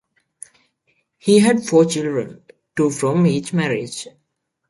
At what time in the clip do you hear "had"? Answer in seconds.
1.37-1.63